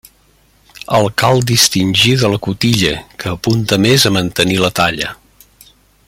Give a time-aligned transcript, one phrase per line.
[0.99, 5.13] El cal distingir de la cotilla, que apunta més a mantenir la talla.